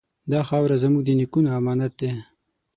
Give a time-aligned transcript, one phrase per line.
[0.31, 2.11] دا خاوره زموږ د نیکونو امانت دی.